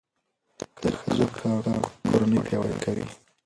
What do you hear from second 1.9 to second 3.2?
کورنۍ پیاوړې کوي.